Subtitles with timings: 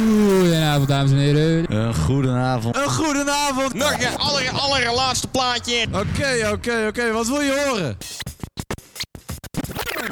[0.00, 1.74] Goedenavond, dames en heren.
[1.74, 2.76] Een goedenavond.
[2.76, 3.74] Een goedenavond.
[3.74, 5.86] Nog een aller, allerlaatste plaatje.
[5.92, 7.12] Oké, oké, oké.
[7.12, 7.96] Wat wil je horen?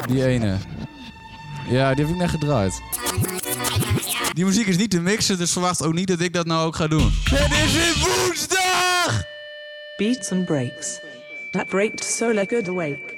[0.07, 0.57] Die ene.
[1.69, 2.81] Ja, die heb ik net gedraaid.
[4.33, 6.75] Die muziek is niet te mixen, dus verwacht ook niet dat ik dat nou ook
[6.75, 7.11] ga doen.
[7.23, 9.23] Het is weer woensdag!
[9.97, 10.99] Beats and breaks.
[11.51, 13.17] That breaked Solar Good Awake.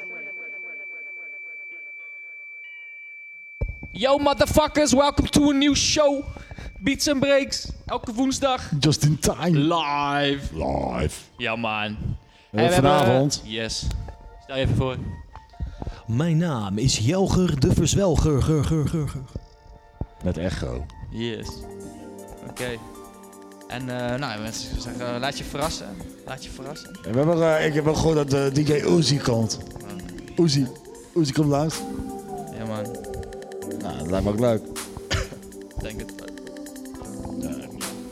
[3.92, 6.24] Yo motherfuckers, welcome to a new show.
[6.84, 7.68] Beats and Breaks.
[7.86, 8.62] Elke woensdag.
[8.80, 9.58] Just in time.
[9.76, 10.56] Live.
[10.56, 11.22] Live.
[11.38, 11.86] Ja man.
[11.86, 13.42] En hebben- vanavond.
[13.46, 13.86] Yes.
[14.44, 14.98] Stel je even voor.
[16.08, 18.42] Mijn naam is Jelger de Verzwelger.
[18.44, 19.22] Ger, ger, ger, ger.
[20.24, 20.86] Met echo.
[21.10, 21.48] Yes.
[22.50, 22.78] Oké.
[23.68, 25.88] En eh, nou, mensen zeggen, laat je verrassen.
[26.26, 26.90] Laat je verrassen.
[27.06, 29.60] En we hebben, eh, ik heb wel gehoord dat eh, DJ Uzi komt.
[30.38, 30.68] Uzi.
[31.16, 31.76] Uzi komt langs.
[32.58, 32.84] Ja man.
[33.82, 34.62] Nou, dat lijkt me ook leuk.
[35.82, 36.21] Denk het.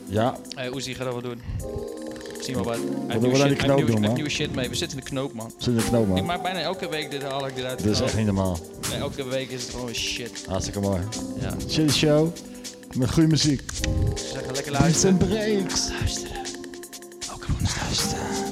[0.10, 0.35] Ja.
[0.55, 1.41] Hey, Uzi, ga dat wel doen.
[2.41, 2.76] Zie maar wat.
[2.76, 4.13] Hij heeft doen we dan die knoop doen, man?
[4.13, 4.70] nieuwe shit mee.
[4.70, 5.52] We zitten in de knoop man.
[5.57, 6.26] Zit in de knoop, Ik man.
[6.26, 7.84] maak bijna elke week dit haal ik dit uit.
[7.84, 8.57] Dit is echt niet normaal.
[8.90, 10.43] Nee, elke week is het gewoon shit.
[10.48, 11.02] Hartstikke mooi.
[11.40, 11.54] Ja.
[11.68, 12.30] Chilly show.
[12.96, 13.62] Met goede muziek.
[13.62, 15.18] Ik zeg lekker Beats luisteren.
[15.20, 15.90] and breaks.
[15.99, 16.37] Luisteren.
[17.30, 17.90] Elke woensdag.
[17.90, 18.49] Live.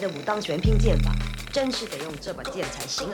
[0.00, 1.14] 的武当玄拼剑法，
[1.52, 3.06] 真是得用这把剑才行。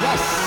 [0.00, 0.46] Yes.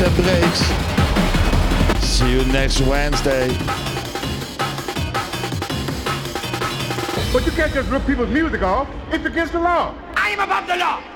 [0.00, 0.60] and breaks.
[2.04, 3.48] See you next Wednesday.
[7.32, 8.88] But you can't just rip people's music off.
[9.10, 9.94] It's against the law.
[10.14, 11.07] I am above the law.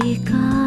[0.00, 0.63] 時間。